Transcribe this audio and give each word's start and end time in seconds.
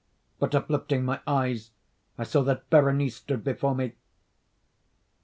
But, 0.39 0.55
uplifting 0.55 1.05
my 1.05 1.19
eyes, 1.27 1.69
I 2.17 2.23
saw 2.23 2.41
that 2.45 2.71
Berenice 2.71 3.17
stood 3.17 3.43
before 3.43 3.75
me. 3.75 3.93